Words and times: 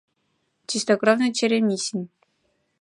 —Чистокровный 0.69 1.31
черемисин. 1.37 2.01